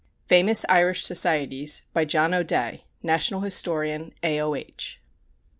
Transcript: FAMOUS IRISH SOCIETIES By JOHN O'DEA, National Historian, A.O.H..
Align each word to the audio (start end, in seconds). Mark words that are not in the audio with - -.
FAMOUS 0.29 0.65
IRISH 0.67 1.03
SOCIETIES 1.05 1.83
By 1.93 2.05
JOHN 2.05 2.33
O'DEA, 2.33 2.85
National 3.03 3.41
Historian, 3.41 4.15
A.O.H.. 4.23 4.99